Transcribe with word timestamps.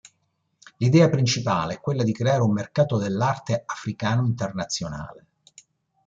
L'idea 0.77 1.09
principale 1.11 1.75
è 1.75 1.79
quella 1.79 2.01
di 2.01 2.11
creare 2.11 2.41
un 2.41 2.51
mercato 2.53 2.97
dell'arte 2.97 3.61
africano 3.67 4.25
internazionale. 4.25 5.25